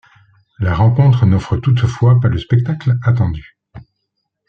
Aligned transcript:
La 0.57 0.73
rencontre 0.73 1.27
n'offre 1.27 1.57
toutefois 1.57 2.19
pas 2.19 2.27
le 2.27 2.39
spectacle 2.39 2.97
attendu. 3.03 3.55